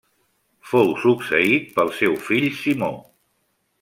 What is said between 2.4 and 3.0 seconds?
Simó.